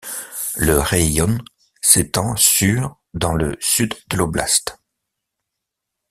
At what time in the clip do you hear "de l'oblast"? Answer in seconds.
4.09-4.79